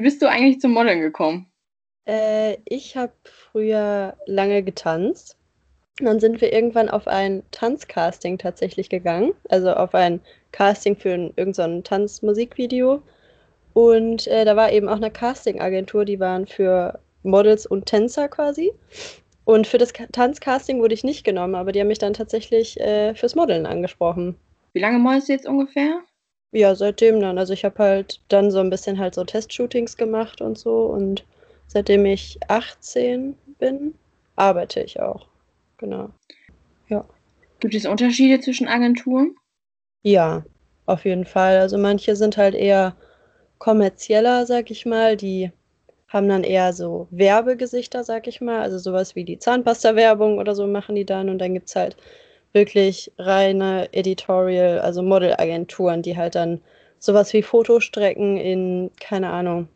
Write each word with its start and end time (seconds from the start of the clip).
Wie 0.00 0.04
bist 0.04 0.22
du 0.22 0.30
eigentlich 0.30 0.62
zum 0.62 0.72
Modeln 0.72 1.02
gekommen? 1.02 1.52
Äh, 2.06 2.56
ich 2.64 2.96
habe 2.96 3.12
früher 3.22 4.16
lange 4.24 4.62
getanzt. 4.62 5.36
Dann 5.98 6.20
sind 6.20 6.40
wir 6.40 6.54
irgendwann 6.54 6.88
auf 6.88 7.06
ein 7.06 7.42
Tanzcasting 7.50 8.38
tatsächlich 8.38 8.88
gegangen. 8.88 9.34
Also 9.50 9.74
auf 9.74 9.94
ein 9.94 10.22
Casting 10.52 10.96
für 10.96 11.12
ein, 11.12 11.34
irgendein 11.36 11.76
so 11.76 11.82
Tanzmusikvideo. 11.82 13.02
Und 13.74 14.26
äh, 14.28 14.46
da 14.46 14.56
war 14.56 14.72
eben 14.72 14.88
auch 14.88 14.96
eine 14.96 15.10
Castingagentur, 15.10 16.06
die 16.06 16.18
waren 16.18 16.46
für 16.46 16.98
Models 17.22 17.66
und 17.66 17.84
Tänzer 17.84 18.28
quasi. 18.28 18.72
Und 19.44 19.66
für 19.66 19.76
das 19.76 19.92
Tanzcasting 19.92 20.80
wurde 20.80 20.94
ich 20.94 21.04
nicht 21.04 21.24
genommen, 21.24 21.54
aber 21.54 21.72
die 21.72 21.80
haben 21.80 21.88
mich 21.88 21.98
dann 21.98 22.14
tatsächlich 22.14 22.80
äh, 22.80 23.14
fürs 23.14 23.34
Modeln 23.34 23.66
angesprochen. 23.66 24.36
Wie 24.72 24.80
lange 24.80 24.98
modelst 24.98 25.28
du 25.28 25.34
jetzt 25.34 25.46
ungefähr? 25.46 26.00
Ja, 26.52 26.74
seitdem 26.74 27.20
dann. 27.20 27.38
Also 27.38 27.52
ich 27.52 27.64
habe 27.64 27.78
halt 27.78 28.20
dann 28.28 28.50
so 28.50 28.58
ein 28.58 28.70
bisschen 28.70 28.98
halt 28.98 29.14
so 29.14 29.24
Testshootings 29.24 29.96
gemacht 29.96 30.40
und 30.40 30.58
so. 30.58 30.86
Und 30.86 31.24
seitdem 31.66 32.04
ich 32.06 32.38
18 32.48 33.36
bin, 33.58 33.94
arbeite 34.36 34.80
ich 34.80 35.00
auch. 35.00 35.26
Genau. 35.78 36.10
Ja. 36.88 37.04
Gibt 37.60 37.74
es 37.74 37.86
Unterschiede 37.86 38.40
zwischen 38.40 38.68
Agenturen? 38.68 39.36
Ja, 40.02 40.44
auf 40.86 41.04
jeden 41.04 41.26
Fall. 41.26 41.58
Also 41.58 41.78
manche 41.78 42.16
sind 42.16 42.36
halt 42.36 42.54
eher 42.54 42.96
kommerzieller, 43.58 44.46
sag 44.46 44.70
ich 44.70 44.86
mal. 44.86 45.16
Die 45.16 45.52
haben 46.08 46.28
dann 46.28 46.42
eher 46.42 46.72
so 46.72 47.06
Werbegesichter, 47.10 48.02
sag 48.02 48.26
ich 48.26 48.40
mal. 48.40 48.60
Also 48.60 48.78
sowas 48.78 49.14
wie 49.14 49.24
die 49.24 49.38
Zahnpasta-Werbung 49.38 50.38
oder 50.38 50.56
so 50.56 50.66
machen 50.66 50.96
die 50.96 51.04
dann. 51.06 51.28
Und 51.28 51.38
dann 51.38 51.54
gibt 51.54 51.68
es 51.68 51.76
halt 51.76 51.96
wirklich 52.52 53.12
reine 53.18 53.88
Editorial, 53.92 54.80
also 54.80 55.02
Modelagenturen, 55.02 56.02
die 56.02 56.16
halt 56.16 56.34
dann 56.34 56.60
sowas 56.98 57.32
wie 57.32 57.42
Fotostrecken 57.42 58.36
in, 58.36 58.90
keine 59.00 59.30
Ahnung, 59.30 59.68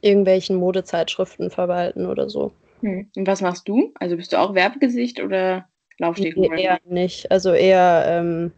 irgendwelchen 0.00 0.56
Modezeitschriften 0.56 1.50
verwalten 1.50 2.06
oder 2.06 2.28
so. 2.28 2.52
Hm. 2.80 3.10
Und 3.16 3.26
was 3.26 3.40
machst 3.40 3.68
du? 3.68 3.92
Also 3.98 4.16
bist 4.16 4.32
du 4.32 4.38
auch 4.38 4.54
Werbegesicht 4.54 5.20
oder 5.20 5.68
Laufsteg? 5.98 6.36
Nee, 6.36 6.62
eher 6.62 6.78
nicht. 6.84 7.30
Also 7.30 7.52
eher 7.52 8.04
ähm, 8.06 8.52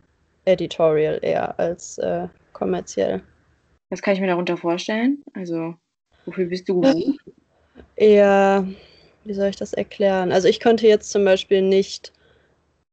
Editorial 0.44 1.19
eher 1.22 1.59
als 1.59 1.98
äh, 1.98 2.28
kommerziell. 2.53 3.22
Was 3.91 4.03
kann 4.03 4.15
ich 4.15 4.20
mir 4.20 4.27
darunter 4.27 4.56
vorstellen? 4.56 5.22
Also 5.34 5.75
wofür 6.25 6.47
bist 6.47 6.69
du 6.69 6.81
gut? 6.81 7.19
Eher, 7.97 8.67
wie 9.25 9.34
soll 9.34 9.48
ich 9.48 9.56
das 9.56 9.72
erklären? 9.72 10.33
Also 10.33 10.48
ich 10.48 10.61
könnte 10.61 10.87
jetzt 10.87 11.11
zum 11.11 11.25
Beispiel 11.25 11.62
nicht 11.62 12.12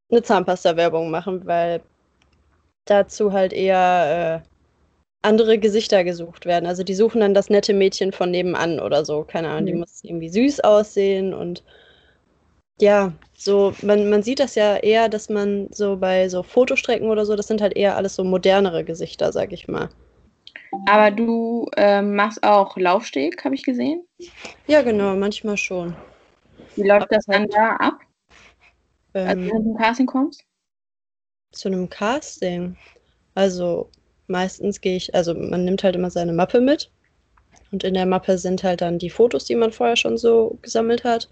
eine 0.09 0.23
Zahnpasta-Werbung 0.23 1.09
machen, 1.09 1.45
weil 1.45 1.81
dazu 2.85 3.33
halt 3.33 3.53
eher 3.53 4.43
äh, 4.43 4.49
andere 5.23 5.57
Gesichter 5.57 6.03
gesucht 6.03 6.45
werden. 6.45 6.67
Also 6.67 6.83
die 6.83 6.93
suchen 6.93 7.21
dann 7.21 7.33
das 7.33 7.49
nette 7.49 7.73
Mädchen 7.73 8.11
von 8.11 8.31
nebenan 8.31 8.79
oder 8.79 9.03
so. 9.03 9.23
Keine 9.23 9.49
Ahnung, 9.49 9.63
mhm. 9.63 9.67
die 9.67 9.73
muss 9.73 10.03
irgendwie 10.03 10.29
süß 10.29 10.61
aussehen 10.61 11.33
und 11.33 11.63
ja, 12.79 13.13
so, 13.33 13.73
man, 13.81 14.09
man 14.09 14.21
sieht 14.21 14.39
das 14.39 14.55
ja 14.55 14.75
eher, 14.75 15.07
dass 15.07 15.29
man 15.29 15.69
so 15.71 15.95
bei 15.95 16.27
so 16.27 16.43
Fotostrecken 16.43 17.09
oder 17.09 17.25
so, 17.25 17.35
das 17.35 17.47
sind 17.47 17.61
halt 17.61 17.75
eher 17.75 17.95
alles 17.95 18.15
so 18.15 18.23
modernere 18.23 18.83
Gesichter, 18.83 19.31
sag 19.31 19.53
ich 19.53 19.67
mal. 19.67 19.89
Aber 20.87 21.09
du 21.09 21.69
ähm, 21.77 22.15
machst 22.15 22.43
auch 22.43 22.75
Laufsteg, 22.75 23.43
habe 23.45 23.55
ich 23.55 23.63
gesehen? 23.63 24.05
Ja, 24.67 24.81
genau, 24.81 25.15
manchmal 25.15 25.55
schon. 25.55 25.95
Wie 26.75 26.83
läuft 26.83 27.03
Aber 27.03 27.15
das 27.15 27.25
dann 27.25 27.47
da 27.47 27.75
ab? 27.77 27.99
Ähm, 29.15 29.27
als 29.27 29.39
du 29.39 29.63
zum 29.63 29.77
Casting 29.77 30.05
kommst? 30.05 30.43
Zu 31.51 31.69
einem 31.69 31.89
Casting. 31.89 32.77
Also 33.33 33.89
meistens 34.27 34.81
gehe 34.81 34.97
ich, 34.97 35.15
also 35.15 35.33
man 35.33 35.65
nimmt 35.65 35.83
halt 35.83 35.95
immer 35.95 36.11
seine 36.11 36.33
Mappe 36.33 36.61
mit. 36.61 36.91
Und 37.71 37.83
in 37.83 37.93
der 37.93 38.05
Mappe 38.05 38.37
sind 38.37 38.63
halt 38.63 38.81
dann 38.81 38.99
die 38.99 39.09
Fotos, 39.09 39.45
die 39.45 39.55
man 39.55 39.71
vorher 39.71 39.95
schon 39.95 40.17
so 40.17 40.57
gesammelt 40.61 41.03
hat. 41.03 41.29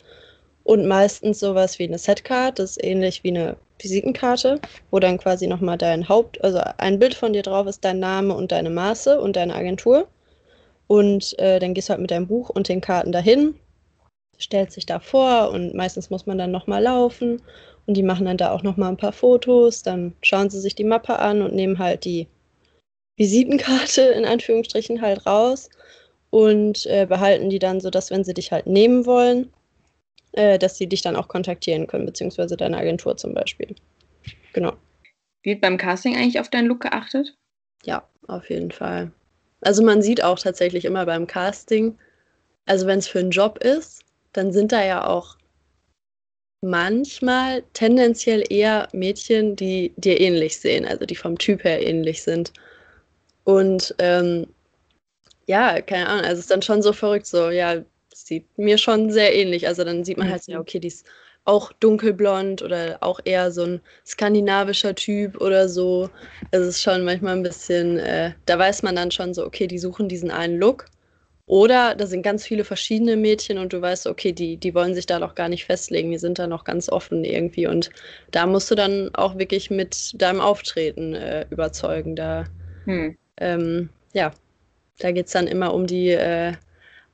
Und 0.63 0.87
meistens 0.87 1.39
sowas 1.39 1.77
wie 1.77 1.83
eine 1.83 1.97
Setcard, 1.97 2.57
das 2.57 2.71
ist 2.71 2.83
ähnlich 2.83 3.23
wie 3.23 3.29
eine 3.29 3.57
Visitenkarte, 3.79 4.59
wo 4.91 4.99
dann 4.99 5.17
quasi 5.17 5.45
nochmal 5.45 5.77
dein 5.77 6.07
Haupt, 6.07 6.41
also 6.43 6.61
ein 6.77 6.99
Bild 6.99 7.15
von 7.15 7.33
dir 7.33 7.43
drauf 7.43 7.67
ist, 7.67 7.83
dein 7.83 7.99
Name 7.99 8.33
und 8.33 8.53
deine 8.53 8.69
Maße 8.69 9.19
und 9.19 9.35
deine 9.35 9.55
Agentur. 9.55 10.07
Und 10.87 11.37
äh, 11.39 11.59
dann 11.59 11.73
gehst 11.73 11.89
du 11.89 11.91
halt 11.91 12.01
mit 12.01 12.11
deinem 12.11 12.27
Buch 12.27 12.49
und 12.49 12.69
den 12.69 12.79
Karten 12.79 13.11
dahin, 13.11 13.55
stellst 14.39 14.77
dich 14.77 14.85
da 14.85 14.99
vor 14.99 15.49
und 15.51 15.73
meistens 15.73 16.09
muss 16.09 16.25
man 16.25 16.37
dann 16.37 16.51
nochmal 16.51 16.83
laufen 16.83 17.41
und 17.85 17.95
die 17.95 18.03
machen 18.03 18.25
dann 18.25 18.37
da 18.37 18.51
auch 18.51 18.63
nochmal 18.63 18.89
ein 18.89 18.97
paar 18.97 19.11
Fotos, 19.11 19.83
dann 19.83 20.13
schauen 20.21 20.49
sie 20.49 20.59
sich 20.59 20.75
die 20.75 20.83
Mappe 20.83 21.19
an 21.19 21.41
und 21.41 21.53
nehmen 21.53 21.79
halt 21.79 22.05
die 22.05 22.27
Visitenkarte 23.17 24.01
in 24.17 24.25
Anführungsstrichen 24.25 25.01
halt 25.01 25.25
raus 25.25 25.69
und 26.29 26.85
äh, 26.87 27.05
behalten 27.07 27.49
die 27.49 27.59
dann 27.59 27.81
so, 27.81 27.89
dass 27.89 28.09
wenn 28.09 28.23
sie 28.23 28.33
dich 28.33 28.51
halt 28.51 28.67
nehmen 28.67 29.05
wollen, 29.05 29.51
äh, 30.31 30.57
dass 30.57 30.77
sie 30.77 30.87
dich 30.87 31.01
dann 31.01 31.15
auch 31.15 31.27
kontaktieren 31.27 31.87
können, 31.87 32.05
beziehungsweise 32.05 32.57
deine 32.57 32.77
Agentur 32.77 33.17
zum 33.17 33.33
Beispiel. 33.33 33.75
Genau. 34.53 34.73
Wird 35.43 35.61
beim 35.61 35.77
Casting 35.77 36.15
eigentlich 36.15 36.39
auf 36.39 36.49
deinen 36.49 36.67
Look 36.67 36.81
geachtet? 36.81 37.35
Ja, 37.83 38.07
auf 38.27 38.49
jeden 38.49 38.71
Fall. 38.71 39.11
Also 39.61 39.83
man 39.83 40.01
sieht 40.01 40.23
auch 40.23 40.39
tatsächlich 40.39 40.85
immer 40.85 41.05
beim 41.05 41.27
Casting, 41.27 41.97
also 42.65 42.87
wenn 42.87 42.99
es 42.99 43.07
für 43.07 43.19
einen 43.19 43.31
Job 43.31 43.59
ist, 43.59 44.03
dann 44.31 44.51
sind 44.51 44.71
da 44.71 44.83
ja 44.83 45.05
auch 45.05 45.37
manchmal 46.63 47.63
tendenziell 47.73 48.43
eher 48.49 48.87
Mädchen, 48.93 49.55
die 49.55 49.93
dir 49.97 50.19
ähnlich 50.19 50.59
sehen, 50.59 50.85
also 50.85 51.05
die 51.05 51.15
vom 51.15 51.37
Typ 51.37 51.63
her 51.63 51.85
ähnlich 51.85 52.23
sind. 52.23 52.53
Und 53.43 53.93
ähm, 53.99 54.47
ja, 55.47 55.81
keine 55.81 56.07
Ahnung, 56.07 56.25
also 56.25 56.33
es 56.33 56.39
ist 56.39 56.51
dann 56.51 56.61
schon 56.61 56.81
so 56.81 56.93
verrückt, 56.93 57.27
so, 57.27 57.49
ja, 57.49 57.83
sieht 58.13 58.45
mir 58.57 58.77
schon 58.77 59.11
sehr 59.11 59.35
ähnlich. 59.35 59.67
Also 59.67 59.83
dann 59.83 60.03
sieht 60.03 60.17
man 60.17 60.29
halt 60.29 60.43
so, 60.43 60.53
ja, 60.53 60.59
okay, 60.59 60.79
die 60.79 60.87
ist 60.87 61.05
auch 61.45 61.73
dunkelblond 61.73 62.61
oder 62.61 62.97
auch 63.01 63.19
eher 63.25 63.51
so 63.51 63.63
ein 63.63 63.81
skandinavischer 64.05 64.95
Typ 64.95 65.41
oder 65.41 65.67
so. 65.67 66.09
Also 66.51 66.69
es 66.69 66.75
ist 66.77 66.83
schon 66.83 67.03
manchmal 67.03 67.35
ein 67.35 67.43
bisschen, 67.43 67.99
äh, 67.99 68.31
da 68.45 68.57
weiß 68.57 68.83
man 68.83 68.95
dann 68.95 69.11
schon 69.11 69.33
so, 69.33 69.45
okay, 69.45 69.67
die 69.67 69.79
suchen 69.79 70.07
diesen 70.07 70.31
einen 70.31 70.57
Look. 70.57 70.85
Oder 71.45 71.95
da 71.95 72.07
sind 72.07 72.21
ganz 72.21 72.45
viele 72.45 72.63
verschiedene 72.63 73.17
Mädchen 73.17 73.57
und 73.57 73.73
du 73.73 73.81
weißt, 73.81 74.07
okay, 74.07 74.31
die, 74.31 74.55
die 74.57 74.73
wollen 74.73 74.95
sich 74.95 75.05
da 75.05 75.19
noch 75.19 75.35
gar 75.35 75.49
nicht 75.49 75.65
festlegen, 75.65 76.11
die 76.11 76.17
sind 76.17 76.39
da 76.39 76.47
noch 76.47 76.63
ganz 76.63 76.87
offen 76.87 77.25
irgendwie. 77.25 77.67
Und 77.67 77.89
da 78.31 78.45
musst 78.45 78.71
du 78.71 78.75
dann 78.75 79.13
auch 79.13 79.37
wirklich 79.37 79.69
mit 79.69 80.21
deinem 80.21 80.39
Auftreten 80.39 81.13
äh, 81.13 81.45
überzeugen. 81.49 82.15
Da, 82.15 82.45
hm. 82.85 83.17
ähm, 83.37 83.89
ja, 84.13 84.31
da 84.99 85.11
geht 85.11 85.25
es 85.25 85.33
dann 85.33 85.47
immer 85.47 85.73
um 85.73 85.85
die 85.85 86.09
äh, 86.09 86.53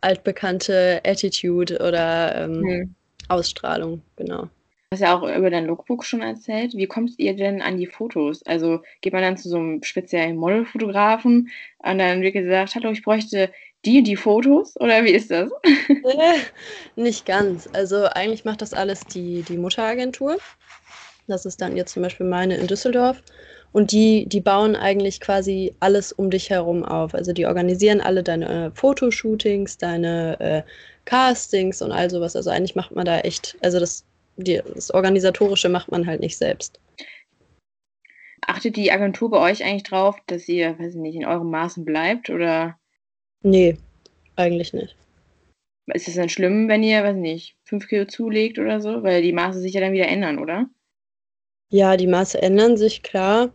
altbekannte 0.01 1.01
Attitude 1.03 1.79
oder 1.79 2.35
ähm, 2.35 2.63
hm. 2.63 2.95
Ausstrahlung, 3.29 4.03
genau. 4.15 4.43
Du 4.91 4.95
hast 4.95 5.01
ja 5.01 5.15
auch 5.15 5.21
über 5.21 5.51
dein 5.51 5.67
Lookbook 5.67 6.03
schon 6.03 6.21
erzählt. 6.21 6.73
Wie 6.75 6.87
kommt 6.87 7.11
ihr 7.19 7.35
denn 7.35 7.61
an 7.61 7.77
die 7.77 7.85
Fotos? 7.85 8.41
Also 8.47 8.81
geht 9.01 9.13
man 9.13 9.21
dann 9.21 9.37
zu 9.37 9.47
so 9.47 9.57
einem 9.57 9.83
speziellen 9.83 10.35
Modelfotografen 10.35 11.49
und 11.77 11.97
dann 11.99 12.23
wird 12.23 12.33
gesagt, 12.33 12.73
hallo, 12.73 12.89
ich 12.89 13.03
bräuchte 13.03 13.51
die 13.85 14.03
die 14.03 14.15
Fotos 14.15 14.75
oder 14.79 15.03
wie 15.03 15.11
ist 15.11 15.31
das? 15.31 15.51
Nicht 16.95 17.25
ganz. 17.25 17.69
Also 17.73 18.05
eigentlich 18.05 18.45
macht 18.45 18.61
das 18.61 18.73
alles 18.73 19.01
die, 19.05 19.43
die 19.43 19.57
Mutteragentur. 19.57 20.37
Das 21.27 21.45
ist 21.45 21.61
dann 21.61 21.77
jetzt 21.77 21.93
zum 21.93 22.03
Beispiel 22.03 22.25
meine 22.25 22.57
in 22.57 22.67
Düsseldorf. 22.67 23.21
Und 23.71 23.91
die, 23.91 24.25
die 24.27 24.41
bauen 24.41 24.75
eigentlich 24.75 25.19
quasi 25.19 25.75
alles 25.79 26.11
um 26.11 26.31
dich 26.31 26.49
herum 26.49 26.83
auf. 26.83 27.13
Also 27.13 27.33
die 27.33 27.45
organisieren 27.45 28.01
alle 28.01 28.23
deine 28.23 28.65
äh, 28.65 28.71
Fotoshootings, 28.73 29.77
deine 29.77 30.39
äh, 30.39 30.63
Castings 31.05 31.81
und 31.81 31.91
all 31.91 32.09
sowas. 32.09 32.35
Also 32.35 32.49
eigentlich 32.49 32.75
macht 32.75 32.95
man 32.95 33.05
da 33.05 33.19
echt, 33.19 33.57
also 33.61 33.79
das, 33.79 34.05
die, 34.37 34.61
das 34.73 34.91
Organisatorische 34.91 35.69
macht 35.69 35.91
man 35.91 36.07
halt 36.07 36.19
nicht 36.19 36.37
selbst. 36.37 36.79
Achtet 38.47 38.75
die 38.75 38.91
Agentur 38.91 39.29
bei 39.29 39.51
euch 39.51 39.63
eigentlich 39.63 39.83
drauf, 39.83 40.17
dass 40.25 40.49
ihr, 40.49 40.79
weiß 40.79 40.95
ich 40.95 40.99
nicht, 40.99 41.15
in 41.15 41.25
eurem 41.25 41.51
Maßen 41.51 41.85
bleibt 41.85 42.31
oder? 42.31 42.78
Nee, 43.41 43.77
eigentlich 44.35 44.73
nicht. 44.73 44.95
Ist 45.93 46.07
es 46.07 46.15
dann 46.15 46.29
schlimm, 46.29 46.67
wenn 46.67 46.83
ihr, 46.83 47.03
weiß 47.03 47.15
ich 47.15 47.21
nicht, 47.21 47.55
fünf 47.63 47.87
Kilo 47.87 48.05
zulegt 48.05 48.59
oder 48.59 48.79
so? 48.79 49.01
Weil 49.03 49.21
die 49.21 49.33
Maße 49.33 49.59
sich 49.59 49.73
ja 49.73 49.81
dann 49.81 49.93
wieder 49.93 50.07
ändern, 50.07 50.39
oder? 50.39 50.69
Ja, 51.71 51.97
die 51.97 52.07
Maße 52.07 52.41
ändern 52.41 52.77
sich, 52.77 53.01
klar. 53.01 53.49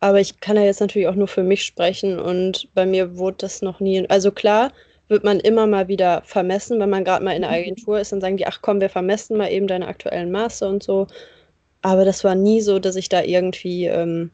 Aber 0.00 0.20
ich 0.20 0.40
kann 0.40 0.56
ja 0.56 0.64
jetzt 0.64 0.80
natürlich 0.80 1.08
auch 1.08 1.14
nur 1.14 1.28
für 1.28 1.44
mich 1.44 1.64
sprechen 1.64 2.18
und 2.18 2.68
bei 2.74 2.84
mir 2.84 3.16
wurde 3.16 3.36
das 3.38 3.62
noch 3.62 3.78
nie. 3.78 4.08
Also 4.10 4.32
klar, 4.32 4.72
wird 5.08 5.22
man 5.22 5.38
immer 5.38 5.66
mal 5.66 5.86
wieder 5.88 6.22
vermessen, 6.24 6.80
wenn 6.80 6.90
man 6.90 7.04
gerade 7.04 7.24
mal 7.24 7.36
in 7.36 7.42
der 7.42 7.50
mhm. 7.50 7.56
Agentur 7.56 8.00
ist, 8.00 8.10
dann 8.10 8.20
sagen 8.20 8.36
die, 8.36 8.46
ach 8.46 8.60
komm, 8.62 8.80
wir 8.80 8.90
vermessen 8.90 9.36
mal 9.36 9.52
eben 9.52 9.68
deine 9.68 9.86
aktuellen 9.86 10.32
Maße 10.32 10.66
und 10.66 10.82
so. 10.82 11.06
Aber 11.82 12.04
das 12.04 12.24
war 12.24 12.34
nie 12.34 12.60
so, 12.60 12.78
dass 12.78 12.96
ich 12.96 13.08
da 13.08 13.22
irgendwie, 13.22 13.86
ähm, 13.86 14.30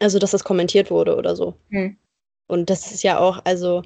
also 0.00 0.18
dass 0.18 0.30
das 0.30 0.44
kommentiert 0.44 0.90
wurde 0.90 1.16
oder 1.16 1.36
so. 1.36 1.54
Mhm. 1.68 1.98
Und 2.46 2.70
das 2.70 2.92
ist 2.92 3.02
ja 3.02 3.18
auch, 3.18 3.40
also 3.44 3.82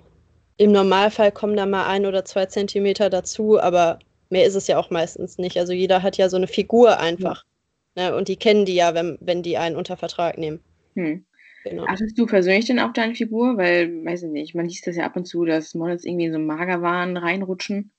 im 0.59 0.73
Normalfall 0.73 1.33
kommen 1.33 1.57
da 1.57 1.67
mal 1.67 1.87
ein 1.87 2.05
oder 2.05 2.25
zwei 2.25 2.47
Zentimeter 2.47 3.09
dazu, 3.11 3.59
aber 3.61 3.99
mehr 4.29 4.45
ist 4.45 4.57
es 4.57 4.67
ja 4.67 4.79
auch 4.79 4.91
meistens 4.91 5.39
nicht. 5.39 5.57
Also 5.57 5.73
jeder 5.73 6.03
hat 6.03 6.19
ja 6.19 6.29
so 6.29 6.37
eine 6.37 6.49
Figur 6.49 6.99
einfach. 6.99 7.45
Mhm. 7.97 8.03
Ne? 8.03 8.17
Und 8.17 8.29
die 8.29 8.37
kennen 8.37 8.67
die 8.67 8.75
ja, 8.75 8.95
wenn, 8.95 9.19
wenn 9.21 9.43
die 9.43 9.57
einen 9.57 9.77
unter 9.77 9.97
Vertrag 9.97 10.37
nehmen. 10.37 10.61
Hm. 10.95 11.25
Genau. 11.65 11.85
Achtest 11.87 12.19
du 12.19 12.27
persönlich 12.27 12.67
denn 12.67 12.79
auf 12.79 12.93
deine 12.93 13.15
Figur? 13.15 13.57
Weil, 13.57 14.05
weiß 14.05 14.25
ich 14.25 14.31
nicht, 14.31 14.55
man 14.55 14.69
liest 14.69 14.87
das 14.87 14.97
ja 14.97 15.05
ab 15.05 15.17
und 15.17 15.27
zu, 15.27 15.45
dass 15.45 15.75
Models 15.75 16.05
irgendwie 16.05 16.27
in 16.27 16.33
so 16.33 16.39
Magerwaren 16.39 17.17
reinrutschen. 17.17 17.91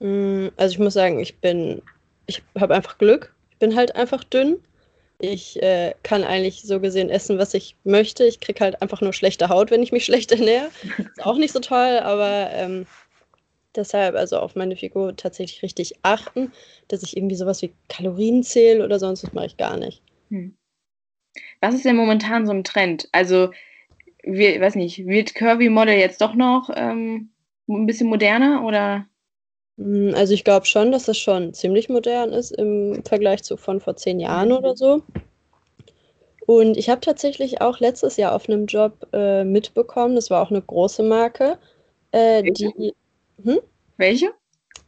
Mm, 0.00 0.48
Also 0.56 0.74
ich 0.74 0.78
muss 0.78 0.94
sagen, 0.94 1.20
ich 1.20 1.38
bin, 1.38 1.82
ich 2.26 2.42
habe 2.58 2.74
einfach 2.74 2.98
Glück. 2.98 3.34
Ich 3.50 3.58
bin 3.58 3.74
halt 3.76 3.94
einfach 3.96 4.24
dünn. 4.24 4.58
Ich 5.18 5.62
äh, 5.62 5.94
kann 6.02 6.24
eigentlich 6.24 6.62
so 6.62 6.78
gesehen 6.80 7.08
essen, 7.08 7.38
was 7.38 7.54
ich 7.54 7.76
möchte. 7.84 8.24
Ich 8.24 8.40
kriege 8.40 8.60
halt 8.60 8.82
einfach 8.82 9.00
nur 9.00 9.12
schlechte 9.12 9.48
Haut, 9.48 9.70
wenn 9.70 9.82
ich 9.82 9.92
mich 9.92 10.04
schlecht 10.06 10.32
ernähre. 10.32 10.68
Ist 10.98 11.24
auch 11.24 11.38
nicht 11.38 11.52
so 11.52 11.60
toll, 11.60 11.98
aber 12.02 12.50
ähm, 12.52 12.86
deshalb 13.74 14.14
also 14.14 14.38
auf 14.38 14.56
meine 14.56 14.76
Figur 14.76 15.16
tatsächlich 15.16 15.62
richtig 15.62 15.94
achten, 16.02 16.52
dass 16.88 17.02
ich 17.02 17.16
irgendwie 17.16 17.36
sowas 17.36 17.62
wie 17.62 17.72
Kalorien 17.88 18.42
zähle 18.42 18.84
oder 18.84 18.98
sonst 18.98 19.22
was 19.22 19.32
mache 19.32 19.46
ich 19.46 19.56
gar 19.56 19.76
nicht. 19.76 20.02
Hm. 20.30 20.56
Was 21.60 21.74
ist 21.74 21.84
denn 21.84 21.96
momentan 21.96 22.46
so 22.46 22.52
im 22.52 22.64
Trend? 22.64 23.08
Also, 23.12 23.50
wir, 24.22 24.60
weiß 24.60 24.74
nicht, 24.74 25.06
wird 25.06 25.34
Curvy 25.34 25.68
Model 25.68 25.94
jetzt 25.94 26.20
doch 26.20 26.34
noch 26.34 26.70
ähm, 26.74 27.30
ein 27.68 27.86
bisschen 27.86 28.08
moderner 28.08 28.64
oder? 28.64 29.06
Mm, 29.78 30.12
Also 30.14 30.34
ich 30.34 30.44
glaube 30.44 30.66
schon, 30.66 30.92
dass 30.92 31.04
das 31.04 31.18
schon 31.18 31.54
ziemlich 31.54 31.88
modern 31.88 32.32
ist 32.32 32.50
im 32.52 33.02
Vergleich 33.06 33.42
zu 33.42 33.56
von 33.56 33.80
vor 33.80 33.96
zehn 33.96 34.20
Jahren 34.20 34.52
oder 34.52 34.76
so. 34.76 35.02
Und 36.46 36.76
ich 36.76 36.88
habe 36.88 37.00
tatsächlich 37.00 37.60
auch 37.60 37.80
letztes 37.80 38.16
Jahr 38.16 38.34
auf 38.34 38.48
einem 38.48 38.66
Job 38.66 39.08
äh, 39.12 39.44
mitbekommen, 39.44 40.14
das 40.14 40.30
war 40.30 40.42
auch 40.42 40.50
eine 40.50 40.62
große 40.62 41.02
Marke, 41.02 41.58
äh, 42.12 42.44
die, 42.44 42.94
hm? 43.42 43.60
Welche? 43.98 44.32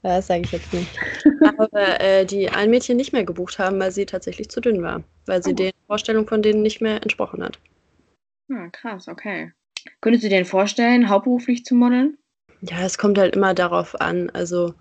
Das 0.02 0.26
sage 0.26 0.42
ich 0.42 0.50
jetzt 0.50 0.72
nicht. 0.72 1.00
Aber 1.40 2.00
äh, 2.00 2.26
die 2.26 2.50
ein 2.50 2.68
Mädchen 2.70 2.96
nicht 2.96 3.12
mehr 3.12 3.22
gebucht 3.24 3.60
haben, 3.60 3.78
weil 3.78 3.92
sie 3.92 4.06
tatsächlich 4.06 4.48
zu 4.50 4.60
dünn 4.60 4.82
war, 4.82 5.04
weil 5.26 5.40
sie 5.44 5.54
Oh. 5.54 5.54
den 5.54 5.70
Vorstellungen 5.86 6.26
von 6.26 6.42
denen 6.42 6.62
nicht 6.62 6.80
mehr 6.80 6.96
entsprochen 7.02 7.44
hat. 7.44 7.60
Ah, 8.50 8.68
krass, 8.70 9.08
okay. 9.08 9.52
Könntest 10.00 10.24
du 10.24 10.28
dir 10.28 10.36
denn 10.36 10.44
vorstellen, 10.44 11.08
hauptberuflich 11.08 11.64
zu 11.64 11.76
modeln? 11.76 12.18
Ja, 12.62 12.84
es 12.84 12.98
kommt 12.98 13.18
halt 13.18 13.36
immer 13.36 13.54
darauf 13.54 14.00
an. 14.00 14.30
Also 14.30 14.74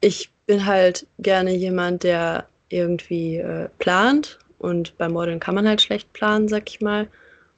ich 0.00 0.30
bin 0.46 0.66
halt 0.66 1.06
gerne 1.18 1.54
jemand, 1.54 2.02
der 2.02 2.46
irgendwie 2.68 3.36
äh, 3.36 3.68
plant 3.78 4.38
und 4.58 4.96
beim 4.98 5.12
Modeln 5.12 5.40
kann 5.40 5.54
man 5.54 5.68
halt 5.68 5.82
schlecht 5.82 6.12
planen, 6.12 6.48
sag 6.48 6.68
ich 6.68 6.80
mal. 6.80 7.08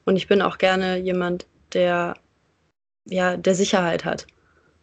Und 0.04 0.16
ich 0.16 0.28
bin 0.28 0.42
auch 0.42 0.58
gerne 0.58 0.98
jemand, 0.98 1.46
der 1.72 2.14
ja, 3.06 3.36
der 3.36 3.54
Sicherheit 3.54 4.04
hat. 4.04 4.26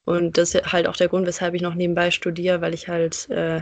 Und 0.06 0.38
das 0.38 0.56
ist 0.56 0.72
halt 0.72 0.88
auch 0.88 0.96
der 0.96 1.08
Grund, 1.08 1.28
weshalb 1.28 1.54
ich 1.54 1.62
noch 1.62 1.76
nebenbei 1.76 2.12
studiere, 2.12 2.62
weil 2.62 2.74
ich 2.74 2.88
halt 2.88 3.30
äh, 3.30 3.62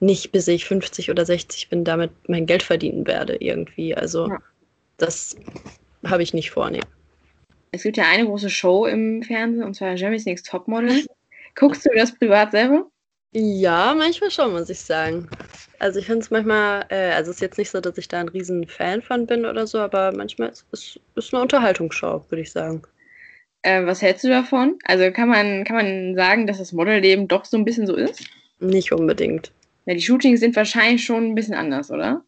nicht 0.00 0.32
bis 0.32 0.48
ich 0.48 0.64
50 0.64 1.10
oder 1.10 1.24
60 1.24 1.68
bin, 1.68 1.84
damit 1.84 2.10
mein 2.28 2.46
Geld 2.46 2.62
verdienen 2.62 3.06
werde 3.06 3.36
irgendwie. 3.36 3.94
Also 3.94 4.28
Ja. 4.28 4.38
das 4.96 5.36
habe 6.04 6.22
ich 6.22 6.34
nicht 6.34 6.50
vor. 6.50 6.70
Nee. 6.70 6.80
Es 7.70 7.82
gibt 7.82 7.96
ja 7.96 8.04
eine 8.08 8.24
große 8.26 8.50
Show 8.50 8.86
im 8.86 9.22
Fernsehen, 9.22 9.64
und 9.64 9.74
zwar 9.74 9.94
Jeremy's 9.94 10.24
Next 10.24 10.46
Topmodel. 10.46 11.06
Guckst 11.54 11.84
du 11.84 11.90
das 11.94 12.14
privat 12.14 12.52
selber? 12.52 12.90
Ja, 13.32 13.94
manchmal 13.94 14.30
schon, 14.30 14.52
muss 14.52 14.70
ich 14.70 14.80
sagen. 14.80 15.28
Also 15.78 15.98
ich 15.98 16.06
finde 16.06 16.20
es 16.22 16.30
manchmal, 16.30 16.86
äh, 16.88 17.12
also 17.12 17.30
es 17.30 17.36
ist 17.36 17.40
jetzt 17.42 17.58
nicht 17.58 17.70
so, 17.70 17.80
dass 17.80 17.98
ich 17.98 18.08
da 18.08 18.20
ein 18.20 18.28
riesen 18.28 18.66
Fan 18.66 19.02
von 19.02 19.26
bin 19.26 19.44
oder 19.44 19.66
so, 19.66 19.78
aber 19.78 20.12
manchmal 20.12 20.48
ist 20.48 20.66
es 20.72 20.98
ist 21.14 21.34
eine 21.34 21.42
Unterhaltungsshow, 21.42 22.24
würde 22.28 22.42
ich 22.42 22.52
sagen. 22.52 22.82
Äh, 23.62 23.84
was 23.84 24.00
hältst 24.02 24.24
du 24.24 24.28
davon? 24.28 24.78
Also 24.84 25.10
kann 25.12 25.28
man, 25.28 25.64
kann 25.64 25.76
man 25.76 26.14
sagen, 26.14 26.46
dass 26.46 26.58
das 26.58 26.72
Modelleben 26.72 27.28
doch 27.28 27.44
so 27.44 27.56
ein 27.56 27.64
bisschen 27.64 27.86
so 27.86 27.94
ist? 27.96 28.24
Nicht 28.60 28.92
unbedingt, 28.92 29.52
Ja, 29.86 29.94
die 29.94 30.00
Shootings 30.02 30.40
sind 30.40 30.56
wahrscheinlich 30.56 31.04
schon 31.04 31.24
ein 31.26 31.34
bisschen 31.34 31.54
anders, 31.54 31.90
oder? 31.90 32.24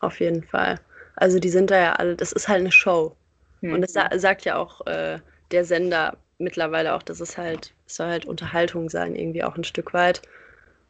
auf 0.00 0.20
jeden 0.20 0.42
Fall. 0.42 0.78
Also 1.16 1.38
die 1.38 1.48
sind 1.48 1.70
da 1.70 1.78
ja 1.78 1.92
alle, 1.94 2.16
das 2.16 2.32
ist 2.32 2.48
halt 2.48 2.60
eine 2.60 2.72
Show. 2.72 3.16
Hm. 3.60 3.72
Und 3.72 3.80
das 3.82 3.92
sa 3.92 4.10
sagt 4.18 4.44
ja 4.44 4.56
auch 4.56 4.86
äh, 4.86 5.18
der 5.50 5.64
Sender 5.64 6.16
mittlerweile 6.38 6.94
auch, 6.94 7.02
dass 7.02 7.20
es 7.20 7.38
halt, 7.38 7.72
es 7.86 7.96
soll 7.96 8.08
halt 8.08 8.26
Unterhaltung 8.26 8.90
sein, 8.90 9.14
irgendwie 9.14 9.42
auch 9.42 9.56
ein 9.56 9.64
Stück 9.64 9.94
weit. 9.94 10.22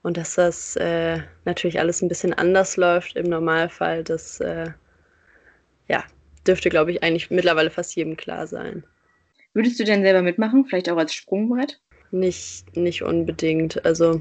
Und 0.02 0.16
dass 0.16 0.34
das 0.34 0.76
äh, 0.76 1.20
natürlich 1.44 1.80
alles 1.80 2.02
ein 2.02 2.08
bisschen 2.08 2.34
anders 2.34 2.76
läuft 2.76 3.16
im 3.16 3.26
Normalfall, 3.26 4.04
das 4.04 4.40
äh, 4.40 4.70
ja, 5.88 6.04
dürfte, 6.46 6.68
glaube 6.68 6.92
ich, 6.92 7.02
eigentlich 7.02 7.30
mittlerweile 7.30 7.70
fast 7.70 7.96
jedem 7.96 8.16
klar 8.16 8.46
sein. 8.46 8.84
Würdest 9.52 9.80
du 9.80 9.84
denn 9.84 10.02
selber 10.02 10.22
mitmachen? 10.22 10.64
Vielleicht 10.64 10.90
auch 10.90 10.96
als 10.96 11.14
Sprungbrett? 11.14 11.80
Nicht, 12.10 12.76
nicht 12.76 13.02
unbedingt. 13.02 13.84
Also, 13.84 14.20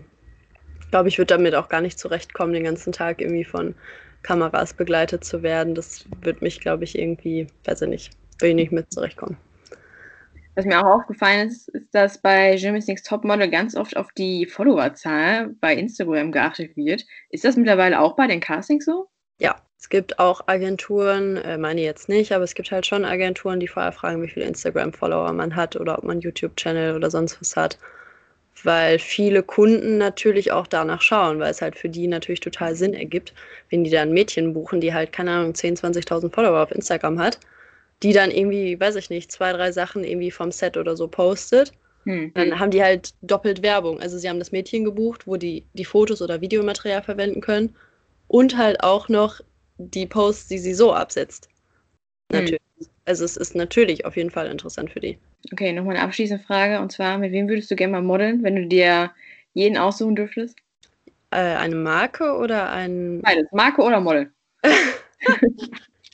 glaube, 0.95 1.09
ich 1.09 1.17
würde 1.17 1.33
damit 1.35 1.55
auch 1.55 1.67
gar 1.67 1.81
nicht 1.81 1.99
zurechtkommen, 1.99 2.53
den 2.53 2.63
ganzen 2.63 2.93
Tag 2.93 3.19
irgendwie 3.19 3.43
von 3.43 3.75
Kameras 4.23 4.73
begleitet 4.73 5.25
zu 5.25 5.43
werden. 5.43 5.75
Das 5.75 6.05
wird 6.21 6.41
mich, 6.41 6.61
glaube 6.61 6.85
ich, 6.85 6.97
irgendwie, 6.97 7.47
weiß 7.65 7.81
ich 7.81 7.89
nicht, 7.89 8.11
will 8.39 8.49
ich 8.49 8.55
nicht 8.55 8.71
mit 8.71 8.91
zurechtkommen. 8.91 9.37
Was 10.55 10.65
mir 10.65 10.79
auch 10.79 11.01
aufgefallen 11.01 11.49
ist, 11.49 11.67
ist, 11.69 11.93
dass 11.93 12.17
bei 12.21 12.55
Jeremy's 12.55 12.87
Next 12.87 13.05
Topmodel 13.05 13.49
ganz 13.49 13.75
oft 13.75 13.97
auf 13.97 14.11
die 14.13 14.45
Followerzahl 14.45 15.49
bei 15.59 15.75
Instagram 15.75 16.31
geachtet 16.31 16.77
wird. 16.77 17.05
Ist 17.29 17.43
das 17.43 17.57
mittlerweile 17.57 17.99
auch 17.99 18.15
bei 18.15 18.25
den 18.27 18.39
Castings 18.39 18.85
so? 18.85 19.09
Ja, 19.37 19.57
es 19.77 19.89
gibt 19.89 20.17
auch 20.17 20.47
Agenturen, 20.47 21.35
äh, 21.37 21.57
meine 21.57 21.81
jetzt 21.81 22.07
nicht, 22.07 22.31
aber 22.31 22.45
es 22.45 22.55
gibt 22.55 22.71
halt 22.71 22.85
schon 22.85 23.03
Agenturen, 23.03 23.59
die 23.59 23.67
vorher 23.67 23.91
fragen, 23.91 24.21
wie 24.23 24.29
viele 24.29 24.45
Instagram-Follower 24.45 25.33
man 25.33 25.55
hat 25.57 25.75
oder 25.75 25.97
ob 25.97 26.05
man 26.05 26.13
einen 26.13 26.21
YouTube-Channel 26.21 26.95
oder 26.95 27.11
sonst 27.11 27.41
was 27.41 27.57
hat. 27.57 27.77
Weil 28.63 28.97
viele 28.97 29.43
Kunden 29.43 29.97
natürlich 29.97 30.53
auch 30.53 30.67
danach 30.67 31.01
schauen, 31.01 31.39
weil 31.39 31.51
es 31.51 31.61
halt 31.61 31.75
für 31.77 31.89
die 31.89 32.07
natürlich 32.07 32.39
total 32.39 32.75
Sinn 32.77 32.93
ergibt, 32.93 33.33
wenn 33.69 33.83
die 33.83 33.91
dann 33.91 34.09
ein 34.09 34.13
Mädchen 34.13 34.53
buchen, 34.53 34.79
die 34.79 34.93
halt, 34.93 35.11
keine 35.11 35.31
Ahnung, 35.31 35.51
10.000, 35.51 36.07
20.000 36.07 36.33
Follower 36.33 36.63
auf 36.63 36.71
Instagram 36.71 37.19
hat, 37.19 37.39
die 38.03 38.13
dann 38.13 38.31
irgendwie, 38.31 38.79
weiß 38.79 38.95
ich 38.95 39.09
nicht, 39.09 39.31
zwei, 39.31 39.53
drei 39.53 39.71
Sachen 39.71 40.03
irgendwie 40.03 40.31
vom 40.31 40.51
Set 40.51 40.77
oder 40.77 40.95
so 40.95 41.07
postet 41.07 41.73
Hm. 42.05 42.31
dann 42.35 42.59
haben 42.59 42.71
die 42.71 42.83
halt 42.83 43.13
doppelt 43.21 43.63
Werbung. 43.63 43.99
Also 43.99 44.17
sie 44.17 44.29
haben 44.29 44.39
das 44.39 44.51
Mädchen 44.51 44.85
gebucht, 44.85 45.25
wo 45.25 45.37
die 45.37 45.65
die 45.73 45.85
Fotos 45.85 46.21
oder 46.21 46.39
Videomaterial 46.39 47.01
verwenden 47.01 47.41
können 47.41 47.75
und 48.27 48.57
halt 48.57 48.83
auch 48.83 49.09
noch 49.09 49.41
die 49.77 50.05
Posts, 50.05 50.47
die 50.47 50.59
sie 50.59 50.73
so 50.73 50.93
absetzt. 50.93 51.49
Hm. 52.31 52.41
Natürlich. 52.41 52.61
Also 53.05 53.25
es 53.25 53.37
ist 53.37 53.55
natürlich 53.55 54.05
auf 54.05 54.15
jeden 54.17 54.31
Fall 54.31 54.47
interessant 54.47 54.91
für 54.91 54.99
die. 54.99 55.17
Okay, 55.51 55.73
nochmal 55.73 55.95
eine 55.95 56.05
abschließende 56.05 56.43
Frage. 56.43 56.79
Und 56.79 56.91
zwar, 56.91 57.17
mit 57.17 57.31
wem 57.31 57.47
würdest 57.47 57.69
du 57.71 57.75
gerne 57.75 57.91
mal 57.91 58.01
modeln, 58.01 58.43
wenn 58.43 58.55
du 58.55 58.67
dir 58.67 59.11
jeden 59.53 59.77
aussuchen 59.77 60.15
dürftest? 60.15 60.57
Äh, 61.31 61.37
eine 61.37 61.75
Marke 61.75 62.35
oder 62.35 62.71
ein. 62.71 63.21
Beides, 63.21 63.47
Marke 63.51 63.81
oder 63.81 63.99
Model? 63.99 64.31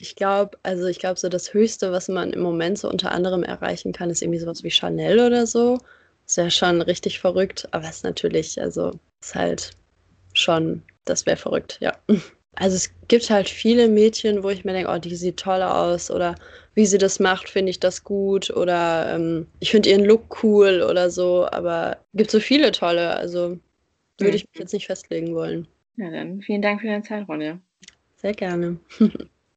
Ich 0.01 0.15
glaube, 0.15 0.57
also 0.63 0.87
ich 0.87 0.97
glaube, 0.97 1.19
so 1.19 1.29
das 1.29 1.53
Höchste, 1.53 1.91
was 1.91 2.07
man 2.07 2.33
im 2.33 2.41
Moment 2.41 2.79
so 2.79 2.89
unter 2.89 3.11
anderem 3.11 3.43
erreichen 3.43 3.91
kann, 3.93 4.09
ist 4.09 4.23
irgendwie 4.23 4.39
sowas 4.39 4.63
wie 4.63 4.71
Chanel 4.71 5.19
oder 5.19 5.45
so. 5.45 5.77
Ist 6.25 6.37
ja 6.37 6.49
schon 6.49 6.81
richtig 6.81 7.19
verrückt, 7.19 7.67
aber 7.69 7.83
es 7.87 7.97
ist 7.97 8.03
natürlich, 8.03 8.59
also 8.59 8.99
ist 9.21 9.35
halt 9.35 9.71
schon, 10.33 10.81
das 11.05 11.27
wäre 11.27 11.37
verrückt, 11.37 11.77
ja. 11.81 11.95
Also 12.55 12.75
es 12.75 12.91
gibt 13.07 13.29
halt 13.29 13.47
viele 13.47 13.87
Mädchen, 13.87 14.43
wo 14.43 14.49
ich 14.49 14.65
mir 14.65 14.73
denke, 14.73 14.91
oh, 14.91 14.97
die 14.97 15.15
sieht 15.15 15.37
toll 15.37 15.61
aus 15.61 16.11
oder 16.11 16.35
wie 16.75 16.85
sie 16.85 16.97
das 16.97 17.21
macht, 17.21 17.47
finde 17.47 17.69
ich 17.69 17.79
das 17.79 18.03
gut 18.03 18.49
oder 18.49 19.15
ähm, 19.15 19.47
ich 19.61 19.71
finde 19.71 19.89
ihren 19.89 20.03
Look 20.03 20.43
cool 20.43 20.81
oder 20.81 21.09
so, 21.09 21.47
aber 21.49 21.99
es 22.11 22.17
gibt 22.17 22.31
so 22.31 22.41
viele 22.41 22.73
tolle, 22.73 23.15
also 23.15 23.57
würde 24.17 24.35
ich 24.35 24.45
mich 24.49 24.59
jetzt 24.59 24.73
nicht 24.73 24.87
festlegen 24.87 25.33
wollen. 25.33 25.65
Ja, 25.95 26.11
dann 26.11 26.41
vielen 26.41 26.61
Dank 26.61 26.81
für 26.81 26.87
deine 26.87 27.03
Zeit, 27.03 27.25
Ronja. 27.29 27.57
Sehr 28.17 28.33
gerne. 28.33 28.77